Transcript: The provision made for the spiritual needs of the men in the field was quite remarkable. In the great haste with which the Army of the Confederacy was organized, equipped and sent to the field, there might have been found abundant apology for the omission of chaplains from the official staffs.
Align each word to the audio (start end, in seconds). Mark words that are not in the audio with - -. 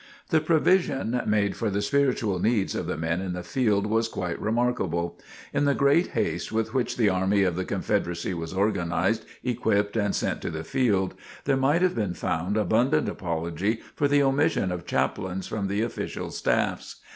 The 0.29 0.41
provision 0.41 1.21
made 1.27 1.55
for 1.55 1.69
the 1.69 1.83
spiritual 1.83 2.39
needs 2.39 2.73
of 2.73 2.87
the 2.87 2.97
men 2.97 3.21
in 3.21 3.33
the 3.33 3.43
field 3.43 3.85
was 3.85 4.07
quite 4.07 4.41
remarkable. 4.41 5.19
In 5.53 5.65
the 5.65 5.75
great 5.75 6.07
haste 6.17 6.51
with 6.51 6.73
which 6.73 6.97
the 6.97 7.07
Army 7.09 7.43
of 7.43 7.55
the 7.55 7.65
Confederacy 7.65 8.33
was 8.33 8.51
organized, 8.51 9.25
equipped 9.43 9.95
and 9.95 10.15
sent 10.15 10.41
to 10.41 10.49
the 10.49 10.63
field, 10.63 11.13
there 11.43 11.55
might 11.55 11.83
have 11.83 11.93
been 11.93 12.15
found 12.15 12.57
abundant 12.57 13.07
apology 13.07 13.79
for 13.95 14.07
the 14.07 14.23
omission 14.23 14.71
of 14.71 14.87
chaplains 14.87 15.45
from 15.45 15.67
the 15.67 15.83
official 15.83 16.31
staffs. 16.31 16.95